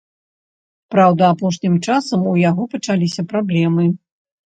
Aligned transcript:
Праўда, 0.93 1.23
апошнім 1.35 1.75
часам 1.87 2.23
у 2.31 2.33
яго 2.49 2.63
пачаліся 2.73 3.21
праблемы. 3.35 3.85